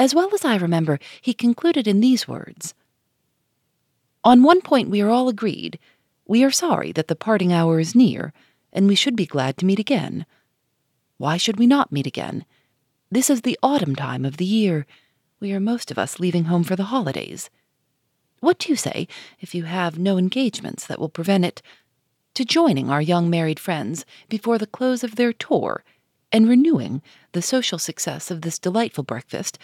As 0.00 0.14
well 0.14 0.30
as 0.32 0.46
I 0.46 0.56
remember, 0.56 0.98
he 1.20 1.34
concluded 1.34 1.86
in 1.86 2.00
these 2.00 2.26
words 2.26 2.72
On 4.24 4.42
one 4.42 4.62
point 4.62 4.88
we 4.88 5.02
are 5.02 5.10
all 5.10 5.28
agreed. 5.28 5.78
We 6.26 6.42
are 6.42 6.50
sorry 6.50 6.90
that 6.92 7.08
the 7.08 7.14
parting 7.14 7.52
hour 7.52 7.78
is 7.78 7.94
near, 7.94 8.32
and 8.72 8.88
we 8.88 8.94
should 8.94 9.14
be 9.14 9.26
glad 9.26 9.58
to 9.58 9.66
meet 9.66 9.78
again. 9.78 10.24
Why 11.18 11.36
should 11.36 11.58
we 11.58 11.66
not 11.66 11.92
meet 11.92 12.06
again? 12.06 12.46
This 13.10 13.28
is 13.28 13.42
the 13.42 13.58
autumn 13.62 13.94
time 13.94 14.24
of 14.24 14.38
the 14.38 14.46
year. 14.46 14.86
We 15.38 15.52
are 15.52 15.60
most 15.60 15.90
of 15.90 15.98
us 15.98 16.18
leaving 16.18 16.44
home 16.44 16.64
for 16.64 16.76
the 16.76 16.84
holidays. 16.84 17.50
What 18.38 18.58
do 18.58 18.70
you 18.70 18.76
say, 18.76 19.06
if 19.38 19.54
you 19.54 19.64
have 19.64 19.98
no 19.98 20.16
engagements 20.16 20.86
that 20.86 20.98
will 20.98 21.10
prevent 21.10 21.44
it, 21.44 21.60
to 22.32 22.46
joining 22.46 22.88
our 22.88 23.02
young 23.02 23.28
married 23.28 23.60
friends 23.60 24.06
before 24.30 24.56
the 24.56 24.66
close 24.66 25.04
of 25.04 25.16
their 25.16 25.34
tour 25.34 25.84
and 26.32 26.48
renewing 26.48 27.02
the 27.32 27.42
social 27.42 27.78
success 27.78 28.30
of 28.30 28.40
this 28.40 28.58
delightful 28.58 29.04
breakfast 29.04 29.58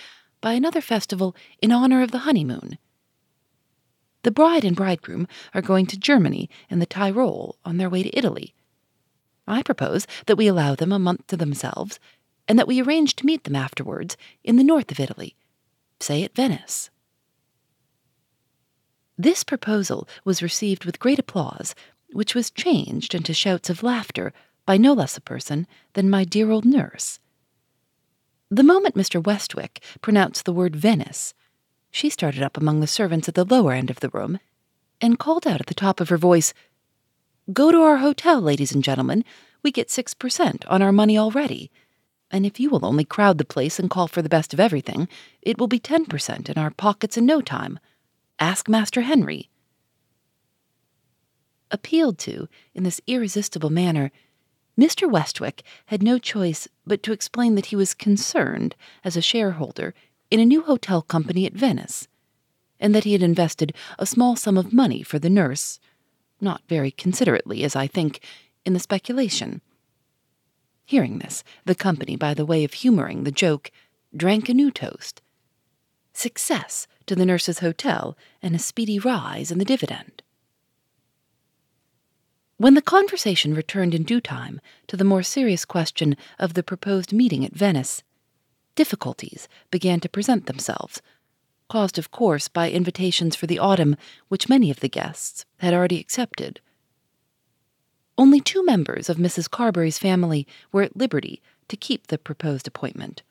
by 0.47 0.53
another 0.53 0.81
festival 0.81 1.35
in 1.61 1.73
honor 1.73 2.03
of 2.03 2.13
the 2.13 2.19
honeymoon? 2.19 2.79
The 4.23 4.31
bride 4.31 4.65
and 4.65 4.77
bridegroom 4.77 5.27
are 5.53 5.61
going 5.61 5.87
to 5.87 5.99
Germany 5.99 6.49
and 6.71 6.81
the 6.81 6.87
Tyrol 6.87 7.57
on 7.65 7.79
their 7.79 7.91
way 7.91 8.05
to 8.05 8.17
Italy. 8.17 8.55
I 9.49 9.65
propose 9.65 10.07
that 10.27 10.37
we 10.37 10.47
allow 10.47 10.77
them 10.77 10.93
a 10.93 11.01
month 11.01 11.27
to 11.27 11.37
themselves, 11.37 11.99
and 12.47 12.57
that 12.61 12.69
we 12.69 12.81
arrange 12.81 13.17
to 13.17 13.27
meet 13.27 13.43
them 13.43 13.57
afterwards 13.57 14.17
in 14.45 14.55
the 14.55 14.63
north 14.63 14.93
of 14.93 15.01
Italy, 15.01 15.35
say 15.99 16.23
at 16.23 16.37
Venice. 16.37 16.91
This 19.19 19.43
proposal 19.43 20.09
was 20.25 20.45
received 20.45 20.85
with 20.85 21.01
great 21.01 21.19
applause, 21.19 21.75
which 22.13 22.37
was 22.37 22.53
changed 22.53 23.17
into 23.17 23.35
shouts 23.35 23.69
of 23.69 23.83
laughter 23.83 24.33
by 24.65 24.77
no 24.77 24.93
less 24.93 25.17
a 25.17 25.21
person 25.21 25.67
than 25.95 26.09
my 26.09 26.23
dear 26.23 26.53
old 26.53 26.65
nurse. 26.65 27.19
The 28.57 28.63
moment 28.63 28.95
Mr. 28.95 29.23
Westwick 29.23 29.83
pronounced 30.01 30.47
the 30.47 30.53
word 30.55 30.75
Venice, 30.75 31.35
she 31.91 32.09
started 32.09 32.43
up 32.43 32.57
among 32.57 32.81
the 32.81 32.87
servants 32.87 33.29
at 33.29 33.35
the 33.35 33.45
lower 33.45 33.75
end 33.75 33.91
of 33.91 34.01
the 34.01 34.09
room 34.09 34.39
and 34.99 35.19
called 35.19 35.47
out 35.47 35.61
at 35.61 35.67
the 35.67 35.75
top 35.75 36.01
of 36.01 36.09
her 36.09 36.17
voice, 36.17 36.55
Go 37.53 37.71
to 37.71 37.83
our 37.83 37.99
hotel, 37.99 38.41
ladies 38.41 38.73
and 38.73 38.83
gentlemen. 38.83 39.27
We 39.63 39.71
get 39.71 39.91
six 39.91 40.15
per 40.15 40.31
cent 40.31 40.65
on 40.69 40.81
our 40.81 40.91
money 40.91 41.19
already. 41.19 41.71
And 42.31 42.47
if 42.47 42.59
you 42.59 42.71
will 42.71 42.87
only 42.87 43.05
crowd 43.05 43.37
the 43.37 43.45
place 43.45 43.79
and 43.79 43.91
call 43.91 44.09
for 44.09 44.23
the 44.23 44.31
best 44.31 44.55
of 44.55 44.61
everything, 44.61 45.07
it 45.43 45.59
will 45.59 45.69
be 45.69 45.79
ten 45.79 46.07
per 46.07 46.17
cent 46.17 46.49
in 46.49 46.57
our 46.57 46.71
pockets 46.71 47.19
in 47.19 47.27
no 47.27 47.43
time. 47.43 47.79
Ask 48.39 48.71
Master 48.71 49.03
Henry. 49.03 49.51
Appealed 51.71 52.17
to 52.21 52.49
in 52.75 52.85
this 52.85 53.03
irresistible 53.07 53.69
manner, 53.69 54.11
Mr. 54.79 55.11
Westwick 55.11 55.63
had 55.87 56.03
no 56.03 56.19
choice 56.19 56.69
but 56.87 57.03
to 57.03 57.13
explain 57.13 57.55
that 57.55 57.67
he 57.67 57.77
was 57.77 57.95
concerned 57.95 58.77
as 59.03 59.17
a 59.17 59.23
shareholder 59.23 59.95
in 60.31 60.39
a 60.39 60.45
new 60.45 60.63
hotel 60.63 61.01
company 61.01 61.47
at 61.47 61.55
Venice, 61.55 62.09
and 62.79 62.95
that 62.95 63.05
he 63.05 63.13
had 63.13 63.23
invested 63.23 63.73
a 63.99 64.05
small 64.05 64.37
sum 64.37 64.59
of 64.59 64.73
money 64.73 65.03
for 65.03 65.19
the 65.19 65.31
nurse, 65.31 65.81
not 66.41 66.63
very 66.69 66.91
considerately, 66.91 67.65
as 67.65 67.75
I 67.75 67.87
think, 67.87 68.21
in 68.67 68.75
the 68.75 68.81
speculation. 68.81 69.63
Hearing 70.85 71.19
this, 71.19 71.43
the 71.65 71.75
company, 71.75 72.17
by 72.17 72.35
the 72.35 72.47
way 72.47 72.63
of 72.63 72.75
humoring 72.75 73.25
the 73.25 73.33
joke, 73.33 73.71
drank 74.15 74.49
a 74.49 74.55
new 74.55 74.71
toast. 74.71 75.23
Success 76.13 76.87
to 77.07 77.15
the 77.15 77.27
nurse's 77.27 77.61
hotel 77.61 78.17
and 78.43 78.55
a 78.55 78.59
speedy 78.59 78.99
rise 78.99 79.51
in 79.51 79.59
the 79.59 79.65
dividend. 79.65 80.23
When 82.59 82.73
the 82.73 82.81
conversation 82.81 83.53
returned 83.53 83.95
in 83.95 84.05
due 84.05 84.23
time 84.23 84.63
to 84.87 84.97
the 84.97 85.05
more 85.05 85.23
serious 85.23 85.67
question 85.67 86.17
of 86.39 86.55
the 86.55 86.63
proposed 86.63 87.13
meeting 87.13 87.45
at 87.45 87.53
Venice, 87.53 88.03
difficulties 88.75 89.47
began 89.71 90.01
to 90.01 90.09
present 90.09 90.47
themselves, 90.47 91.03
caused, 91.69 91.99
of 91.99 92.11
course, 92.11 92.49
by 92.49 92.71
invitations 92.71 93.37
for 93.37 93.47
the 93.47 93.59
autumn 93.59 93.95
which 94.29 94.49
many 94.49 94.71
of 94.71 94.81
the 94.81 94.89
guests 94.89 95.45
had 95.59 95.75
already 95.75 96.01
accepted. 96.01 96.61
Only 98.17 98.41
two 98.41 98.65
members 98.65 99.11
of 99.11 99.19
Mrs. 99.19 99.51
Carbury's 99.51 99.99
family 99.99 100.47
were 100.73 100.83
at 100.83 100.97
liberty 100.97 101.43
to 101.69 101.77
keep 101.77 102.07
the 102.07 102.17
proposed 102.17 102.67
appointment. 102.67 103.23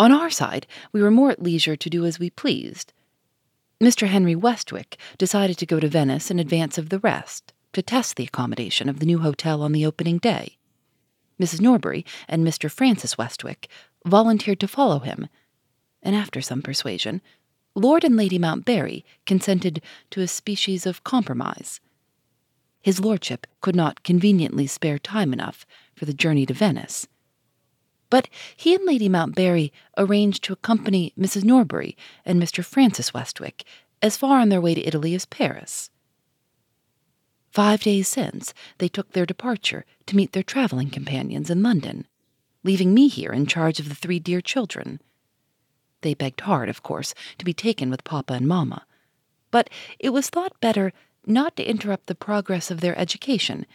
On 0.00 0.10
our 0.10 0.30
side, 0.30 0.66
we 0.90 1.00
were 1.00 1.12
more 1.12 1.30
at 1.30 1.42
leisure 1.42 1.76
to 1.76 1.90
do 1.90 2.04
as 2.04 2.18
we 2.18 2.28
pleased. 2.28 2.92
Mr. 3.80 4.08
Henry 4.08 4.34
Westwick 4.34 4.98
decided 5.16 5.58
to 5.58 5.66
go 5.66 5.78
to 5.78 5.86
Venice 5.86 6.28
in 6.28 6.40
advance 6.40 6.76
of 6.76 6.88
the 6.88 6.98
rest 6.98 7.52
to 7.72 7.82
test 7.82 8.16
the 8.16 8.24
accommodation 8.24 8.88
of 8.88 8.98
the 8.98 9.06
new 9.06 9.18
hotel 9.18 9.62
on 9.62 9.72
the 9.72 9.86
opening 9.86 10.18
day. 10.18 10.58
Mrs. 11.40 11.60
Norbury 11.60 12.04
and 12.28 12.46
Mr. 12.46 12.70
Francis 12.70 13.18
Westwick 13.18 13.68
volunteered 14.04 14.60
to 14.60 14.68
follow 14.68 15.00
him, 15.00 15.28
and 16.02 16.14
after 16.14 16.40
some 16.40 16.62
persuasion, 16.62 17.20
Lord 17.74 18.04
and 18.04 18.16
Lady 18.16 18.38
Montbarry 18.38 19.04
consented 19.24 19.82
to 20.10 20.20
a 20.20 20.28
species 20.28 20.86
of 20.86 21.04
compromise. 21.04 21.80
His 22.82 23.00
lordship 23.00 23.46
could 23.60 23.76
not 23.76 24.02
conveniently 24.02 24.66
spare 24.66 24.98
time 24.98 25.32
enough 25.32 25.64
for 25.94 26.04
the 26.04 26.12
journey 26.12 26.44
to 26.46 26.54
Venice, 26.54 27.06
but 28.10 28.28
he 28.54 28.74
and 28.74 28.84
Lady 28.84 29.08
Montbarry 29.08 29.72
arranged 29.96 30.44
to 30.44 30.52
accompany 30.52 31.14
Mrs. 31.18 31.44
Norbury 31.44 31.96
and 32.26 32.42
Mr. 32.42 32.62
Francis 32.62 33.14
Westwick 33.14 33.64
as 34.02 34.18
far 34.18 34.38
on 34.38 34.50
their 34.50 34.60
way 34.60 34.74
to 34.74 34.86
Italy 34.86 35.14
as 35.14 35.24
Paris. 35.24 35.88
Five 37.52 37.82
days 37.82 38.08
since, 38.08 38.54
they 38.78 38.88
took 38.88 39.12
their 39.12 39.26
departure 39.26 39.84
to 40.06 40.16
meet 40.16 40.32
their 40.32 40.42
traveling 40.42 40.90
companions 40.90 41.50
in 41.50 41.62
London, 41.62 42.06
leaving 42.64 42.94
me 42.94 43.08
here 43.08 43.32
in 43.32 43.46
charge 43.46 43.78
of 43.78 43.88
the 43.88 43.94
three 43.94 44.18
dear 44.18 44.40
children. 44.40 45.00
They 46.00 46.14
begged 46.14 46.40
hard, 46.40 46.68
of 46.68 46.82
course, 46.82 47.14
to 47.38 47.44
be 47.44 47.54
taken 47.54 47.90
with 47.90 48.04
Papa 48.04 48.32
and 48.32 48.48
Mamma, 48.48 48.86
but 49.50 49.70
it 49.98 50.10
was 50.10 50.30
thought 50.30 50.60
better 50.60 50.92
not 51.26 51.54
to 51.56 51.68
interrupt 51.68 52.06
the 52.06 52.14
progress 52.14 52.70
of 52.70 52.80
their 52.80 52.98
education, 52.98 53.66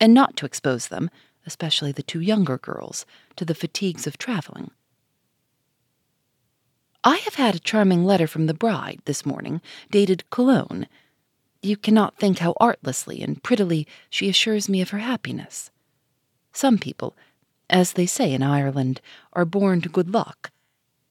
and 0.00 0.14
not 0.14 0.36
to 0.36 0.46
expose 0.46 0.88
them 0.88 1.10
especially 1.46 1.92
the 1.92 2.02
two 2.02 2.20
younger 2.20 2.58
girls, 2.58 3.06
to 3.36 3.44
the 3.44 3.54
fatigues 3.54 4.06
of 4.06 4.18
traveling. 4.18 4.72
I 7.04 7.16
have 7.18 7.36
had 7.36 7.54
a 7.54 7.60
charming 7.60 8.04
letter 8.04 8.26
from 8.26 8.46
the 8.46 8.54
bride 8.54 9.00
this 9.04 9.24
morning, 9.24 9.62
dated 9.90 10.28
Cologne. 10.30 10.88
You 11.66 11.76
cannot 11.76 12.16
think 12.16 12.38
how 12.38 12.54
artlessly 12.60 13.20
and 13.20 13.42
prettily 13.42 13.88
she 14.08 14.28
assures 14.28 14.68
me 14.68 14.80
of 14.80 14.90
her 14.90 14.98
happiness. 14.98 15.72
Some 16.52 16.78
people, 16.78 17.16
as 17.68 17.94
they 17.94 18.06
say 18.06 18.32
in 18.32 18.40
Ireland, 18.40 19.00
are 19.32 19.44
born 19.44 19.80
to 19.80 19.88
good 19.88 20.14
luck, 20.14 20.52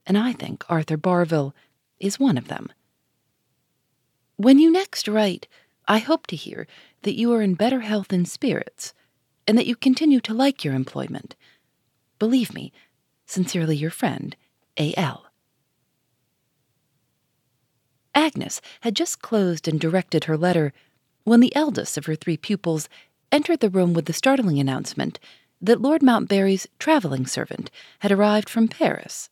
and 0.08 0.18
I 0.18 0.32
think 0.32 0.64
Arthur 0.70 0.96
Barville 0.96 1.54
is 2.00 2.22
one 2.22 2.38
of 2.38 2.48
them. 2.48 2.72
When 4.38 4.58
you 4.58 4.72
next 4.72 5.10
write, 5.10 5.50
I 5.90 5.98
hope 5.98 6.26
to 6.28 6.38
hear 6.38 6.68
that 7.02 7.18
you 7.18 7.34
are 7.34 7.42
in 7.42 7.56
better 7.56 7.82
health 7.82 8.14
and 8.14 8.26
spirits, 8.26 8.94
and 9.46 9.58
that 9.58 9.68
you 9.68 9.76
continue 9.76 10.22
to 10.22 10.34
like 10.34 10.64
your 10.64 10.74
employment. 10.74 11.36
Believe 12.18 12.54
me, 12.54 12.72
sincerely 13.26 13.76
your 13.76 13.92
friend, 13.92 14.38
A.L. 14.80 15.25
Agnes 18.16 18.62
had 18.82 18.96
just 18.96 19.22
closed 19.22 19.68
and 19.68 19.80
directed 19.80 20.24
her 20.24 20.38
letter 20.38 20.74
when 21.26 21.42
the 21.42 21.56
eldest 21.56 21.98
of 21.98 22.06
her 22.06 22.16
three 22.16 22.38
pupils 22.38 22.88
entered 23.32 23.60
the 23.60 23.70
room 23.70 23.94
with 23.94 24.06
the 24.06 24.14
startling 24.14 24.58
announcement 24.58 25.20
that 25.62 25.82
Lord 25.82 26.02
Montbarry's 26.02 26.68
travelling 26.80 27.26
servant 27.26 27.70
had 28.00 28.12
arrived 28.12 28.50
from 28.50 28.68
Paris. 28.68 29.30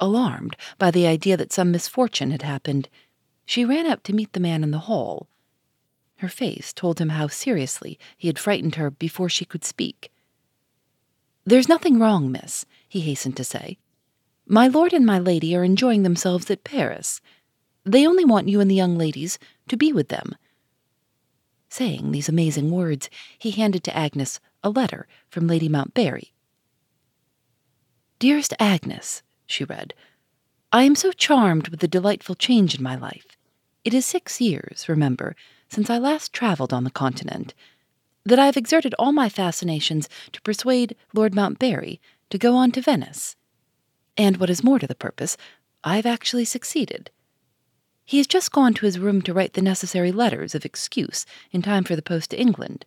Alarmed 0.00 0.56
by 0.78 0.90
the 0.90 1.06
idea 1.06 1.36
that 1.36 1.52
some 1.52 1.70
misfortune 1.70 2.30
had 2.30 2.42
happened, 2.42 2.88
she 3.44 3.64
ran 3.64 3.86
up 3.86 4.02
to 4.04 4.14
meet 4.14 4.32
the 4.32 4.40
man 4.40 4.64
in 4.64 4.70
the 4.70 4.86
hall. 4.90 5.28
Her 6.16 6.28
face 6.28 6.72
told 6.72 7.00
him 7.00 7.10
how 7.10 7.26
seriously 7.26 7.98
he 8.16 8.28
had 8.28 8.38
frightened 8.38 8.76
her 8.76 8.90
before 8.90 9.28
she 9.28 9.44
could 9.44 9.64
speak. 9.64 10.10
There's 11.44 11.68
nothing 11.68 11.98
wrong, 11.98 12.30
miss, 12.30 12.64
he 12.88 13.00
hastened 13.00 13.36
to 13.36 13.44
say. 13.44 13.78
My 14.46 14.68
lord 14.68 14.92
and 14.92 15.04
my 15.04 15.18
lady 15.18 15.56
are 15.56 15.64
enjoying 15.64 16.02
themselves 16.02 16.50
at 16.50 16.64
Paris. 16.64 17.20
They 17.84 18.06
only 18.06 18.24
want 18.24 18.48
you 18.48 18.60
and 18.60 18.70
the 18.70 18.76
young 18.76 18.96
ladies 18.96 19.38
to 19.68 19.76
be 19.76 19.92
with 19.92 20.08
them. 20.08 20.36
Saying 21.68 22.12
these 22.12 22.28
amazing 22.28 22.70
words, 22.70 23.08
he 23.38 23.50
handed 23.50 23.82
to 23.84 23.96
Agnes 23.96 24.40
a 24.62 24.70
letter 24.70 25.08
from 25.30 25.46
Lady 25.46 25.68
Montbarry. 25.68 26.32
Dearest 28.18 28.54
Agnes, 28.60 29.22
she 29.46 29.64
read, 29.64 29.94
I 30.72 30.84
am 30.84 30.94
so 30.94 31.12
charmed 31.12 31.68
with 31.68 31.80
the 31.80 31.88
delightful 31.88 32.34
change 32.34 32.74
in 32.74 32.82
my 32.82 32.94
life. 32.94 33.36
It 33.84 33.94
is 33.94 34.06
six 34.06 34.40
years, 34.40 34.88
remember, 34.88 35.34
since 35.68 35.90
I 35.90 35.98
last 35.98 36.32
travelled 36.32 36.72
on 36.72 36.84
the 36.84 36.90
continent, 36.90 37.52
that 38.24 38.38
I 38.38 38.46
have 38.46 38.56
exerted 38.56 38.94
all 38.98 39.12
my 39.12 39.28
fascinations 39.28 40.08
to 40.32 40.40
persuade 40.42 40.94
Lord 41.12 41.34
Montbarry 41.34 42.00
to 42.30 42.38
go 42.38 42.54
on 42.54 42.70
to 42.72 42.80
Venice. 42.80 43.34
And 44.16 44.36
what 44.36 44.50
is 44.50 44.62
more 44.62 44.78
to 44.78 44.86
the 44.86 44.94
purpose, 44.94 45.36
I 45.82 45.96
have 45.96 46.06
actually 46.06 46.44
succeeded. 46.44 47.10
He 48.04 48.18
has 48.18 48.26
just 48.26 48.52
gone 48.52 48.74
to 48.74 48.86
his 48.86 48.98
room 48.98 49.22
to 49.22 49.32
write 49.32 49.54
the 49.54 49.62
necessary 49.62 50.12
letters 50.12 50.54
of 50.54 50.64
excuse 50.64 51.24
in 51.50 51.62
time 51.62 51.84
for 51.84 51.96
the 51.96 52.02
post 52.02 52.30
to 52.30 52.40
England. 52.40 52.84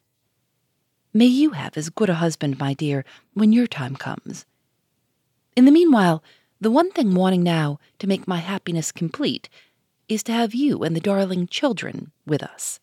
May 1.13 1.25
you 1.25 1.51
have 1.51 1.77
as 1.77 1.89
good 1.89 2.09
a 2.09 2.15
husband, 2.15 2.59
my 2.59 2.73
dear, 2.73 3.05
when 3.33 3.53
your 3.53 3.67
time 3.67 3.95
comes. 3.95 4.45
In 5.55 5.65
the 5.65 5.71
meanwhile, 5.71 6.21
the 6.59 6.71
one 6.71 6.91
thing 6.91 7.13
wanting 7.13 7.43
now 7.43 7.79
to 7.99 8.07
make 8.07 8.27
my 8.27 8.37
happiness 8.37 8.91
complete 8.91 9.49
is 10.09 10.23
to 10.23 10.33
have 10.33 10.53
you 10.53 10.83
and 10.83 10.95
the 10.95 11.01
darling 11.01 11.47
children 11.47 12.11
with 12.25 12.43
us. 12.43 12.79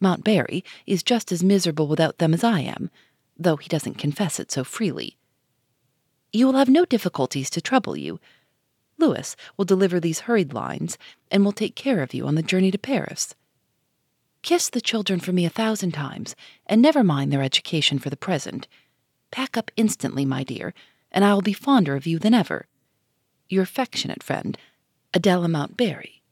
Montbarry 0.00 0.64
is 0.86 1.02
just 1.02 1.32
as 1.32 1.42
miserable 1.42 1.88
without 1.88 2.18
them 2.18 2.32
as 2.32 2.44
I 2.44 2.60
am, 2.60 2.90
though 3.36 3.56
he 3.56 3.68
doesn't 3.68 3.98
confess 3.98 4.38
it 4.38 4.52
so 4.52 4.64
freely. 4.64 5.16
You 6.32 6.46
will 6.46 6.54
have 6.54 6.68
no 6.68 6.84
difficulties 6.84 7.50
to 7.50 7.60
trouble 7.60 7.96
you. 7.96 8.20
Louis 8.98 9.36
will 9.56 9.64
deliver 9.64 10.00
these 10.00 10.20
hurried 10.20 10.52
lines 10.52 10.98
and 11.30 11.44
will 11.44 11.52
take 11.52 11.74
care 11.74 12.02
of 12.02 12.12
you 12.12 12.26
on 12.26 12.34
the 12.34 12.42
journey 12.42 12.70
to 12.70 12.78
Paris. 12.78 13.34
Kiss 14.42 14.68
the 14.70 14.80
children 14.80 15.20
for 15.20 15.32
me 15.32 15.44
a 15.44 15.50
thousand 15.50 15.92
times, 15.92 16.36
and 16.66 16.80
never 16.80 17.02
mind 17.02 17.32
their 17.32 17.42
education 17.42 17.98
for 17.98 18.10
the 18.10 18.16
present. 18.16 18.68
Pack 19.30 19.56
up 19.56 19.70
instantly, 19.76 20.24
my 20.24 20.42
dear, 20.42 20.74
and 21.10 21.24
I 21.24 21.34
will 21.34 21.42
be 21.42 21.52
fonder 21.52 21.96
of 21.96 22.06
you 22.06 22.18
than 22.18 22.34
ever. 22.34 22.66
Your 23.48 23.62
affectionate 23.62 24.22
friend, 24.22 24.56
Adela 25.14 25.48
Montbarry. 25.48 26.22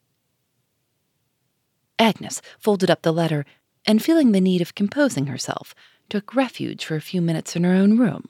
Agnes 1.99 2.43
folded 2.59 2.91
up 2.91 3.03
the 3.03 3.13
letter 3.13 3.45
and, 3.87 4.03
feeling 4.03 4.33
the 4.33 4.41
need 4.41 4.61
of 4.61 4.75
composing 4.75 5.27
herself, 5.27 5.75
took 6.09 6.35
refuge 6.35 6.85
for 6.85 6.97
a 6.97 7.01
few 7.01 7.21
minutes 7.21 7.57
in 7.57 7.65
her 7.65 7.73
own 7.73 7.99
room. 7.99 8.29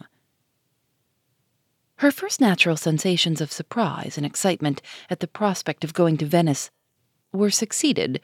Her 2.01 2.11
first 2.11 2.41
natural 2.43 2.77
sensations 2.77 3.41
of 3.41 3.51
surprise 3.51 4.19
and 4.19 4.27
excitement 4.27 4.83
at 5.09 5.21
the 5.21 5.27
prospect 5.27 5.83
of 5.83 5.95
going 5.95 6.19
to 6.19 6.27
Venice 6.27 6.71
were 7.33 7.51
succeeded 7.51 8.21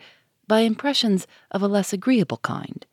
by 0.47 0.61
impressions 0.61 1.27
of 1.51 1.63
a 1.63 1.69
less 1.69 1.93
agreeable 1.93 2.39
kind. 2.39 2.85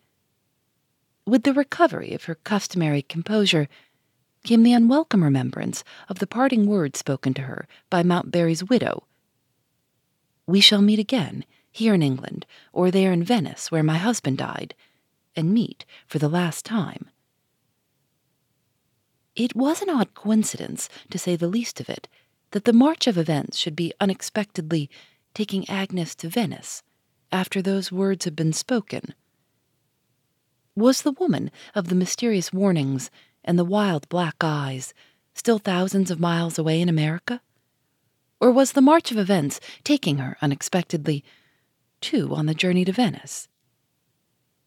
With 1.25 1.43
the 1.43 1.53
recovery 1.53 2.13
of 2.13 2.23
her 2.25 2.35
customary 2.35 3.01
composure 3.01 3.67
came 4.45 4.63
the 4.63 4.73
unwelcome 4.73 5.23
remembrance 5.23 5.83
of 6.07 6.19
the 6.19 6.27
parting 6.27 6.65
words 6.65 6.97
spoken 6.97 7.33
to 7.33 7.41
her 7.41 7.67
by 7.89 8.01
Montbarry's 8.01 8.63
widow. 8.63 9.03
We 10.47 10.61
shall 10.61 10.81
meet 10.81 10.97
again, 10.97 11.43
here 11.69 11.93
in 11.93 12.01
England, 12.01 12.45
or 12.71 12.89
there 12.89 13.11
in 13.11 13.23
Venice, 13.23 13.69
where 13.69 13.83
my 13.83 13.97
husband 13.97 14.37
died, 14.37 14.73
and 15.35 15.53
meet 15.53 15.85
for 16.07 16.19
the 16.19 16.29
last 16.29 16.65
time. 16.65 17.09
It 19.39 19.55
was 19.55 19.81
an 19.81 19.89
odd 19.89 20.15
coincidence, 20.15 20.89
to 21.09 21.17
say 21.17 21.37
the 21.37 21.47
least 21.47 21.79
of 21.79 21.89
it, 21.89 22.09
that 22.51 22.65
the 22.65 22.73
march 22.73 23.07
of 23.07 23.17
events 23.17 23.57
should 23.57 23.73
be 23.73 23.93
unexpectedly 24.01 24.89
taking 25.33 25.67
Agnes 25.69 26.13
to 26.15 26.27
Venice 26.27 26.83
after 27.31 27.61
those 27.61 27.89
words 27.89 28.25
had 28.25 28.35
been 28.35 28.51
spoken. 28.51 29.13
Was 30.75 31.03
the 31.03 31.13
woman 31.13 31.51
of 31.73 31.87
the 31.87 31.95
mysterious 31.95 32.51
warnings 32.51 33.09
and 33.41 33.57
the 33.57 33.63
wild 33.63 34.09
black 34.09 34.35
eyes 34.41 34.93
still 35.33 35.57
thousands 35.57 36.11
of 36.11 36.19
miles 36.19 36.59
away 36.59 36.81
in 36.81 36.89
America? 36.89 37.41
Or 38.41 38.51
was 38.51 38.73
the 38.73 38.81
march 38.81 39.09
of 39.09 39.17
events 39.17 39.61
taking 39.85 40.17
her 40.17 40.37
unexpectedly, 40.41 41.23
too, 42.01 42.35
on 42.35 42.45
the 42.45 42.53
journey 42.53 42.83
to 42.83 42.91
Venice? 42.91 43.47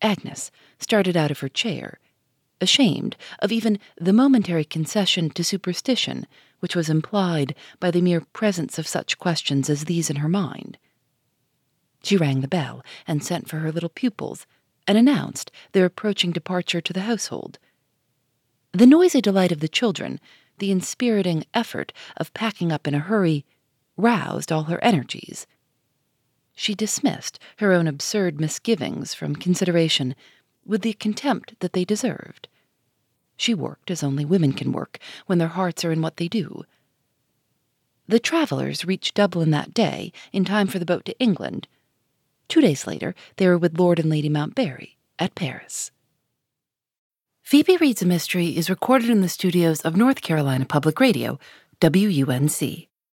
Agnes 0.00 0.50
started 0.78 1.14
out 1.14 1.30
of 1.30 1.40
her 1.40 1.50
chair, 1.50 2.00
ashamed 2.62 3.16
of 3.40 3.53
even 3.53 3.79
the 4.01 4.12
momentary 4.12 4.64
concession 4.64 5.29
to 5.31 5.44
superstition 5.44 6.27
which 6.61 6.77
was 6.77 6.88
implied 6.88 7.57
by 7.81 7.90
the 7.90 8.01
mere 8.01 8.20
presence 8.20 8.79
of 8.79 8.87
such 8.87 9.18
questions 9.18 9.68
as 9.68 9.85
these 9.85 10.09
in 10.09 10.16
her 10.16 10.29
mind. 10.29 10.79
She 12.05 12.16
rang 12.16 12.40
the 12.40 12.48
bell 12.48 12.85
and 13.07 13.22
sent 13.22 13.48
for 13.48 13.59
her 13.59 13.72
little 13.72 13.88
pupils, 13.88 14.46
and 14.87 14.96
announced 14.96 15.51
their 15.72 15.85
approaching 15.85 16.31
departure 16.31 16.81
to 16.81 16.92
the 16.92 17.03
household. 17.03 17.59
The 18.72 18.87
noisy 18.87 19.20
delight 19.20 19.53
of 19.53 19.61
the 19.61 19.68
children, 19.68 20.20
the 20.59 20.70
inspiriting 20.70 21.44
effort 21.53 21.92
of 22.16 22.33
packing 22.35 22.72
up 22.72 22.87
in 22.87 22.94
a 22.94 23.01
hurry, 23.01 23.44
roused 23.96 24.51
all 24.53 24.64
her 24.64 24.83
energies. 24.83 25.46
She 26.55 26.75
dismissed 26.75 27.38
her 27.59 27.72
own 27.72 27.87
absurd 27.88 28.40
misgivings 28.40 29.14
from 29.14 29.37
consideration 29.37 30.14
with 30.64 30.83
the 30.83 30.92
contempt 30.92 31.55
that 31.61 31.72
they 31.72 31.85
deserved. 31.85 32.48
She 33.36 33.54
worked 33.54 33.90
as 33.90 34.02
only 34.02 34.24
women 34.24 34.52
can 34.52 34.72
work 34.72 34.98
when 35.26 35.38
their 35.38 35.48
hearts 35.48 35.84
are 35.84 35.92
in 35.92 36.02
what 36.02 36.16
they 36.16 36.28
do. 36.28 36.64
The 38.08 38.18
travellers 38.18 38.84
reached 38.84 39.14
Dublin 39.14 39.50
that 39.50 39.74
day 39.74 40.12
in 40.32 40.44
time 40.44 40.66
for 40.66 40.78
the 40.78 40.84
boat 40.84 41.04
to 41.06 41.18
England, 41.18 41.66
Two 42.52 42.60
days 42.60 42.86
later, 42.86 43.14
they 43.36 43.46
were 43.46 43.56
with 43.56 43.78
Lord 43.78 43.98
and 43.98 44.10
Lady 44.10 44.28
Montbarry 44.28 44.98
at 45.18 45.34
Paris. 45.34 45.90
Phoebe 47.42 47.78
Reads 47.78 48.02
a 48.02 48.04
Mystery 48.04 48.58
is 48.58 48.68
recorded 48.68 49.08
in 49.08 49.22
the 49.22 49.28
studios 49.30 49.80
of 49.80 49.96
North 49.96 50.20
Carolina 50.20 50.66
Public 50.66 51.00
Radio, 51.00 51.38
WUNC. 51.80 52.91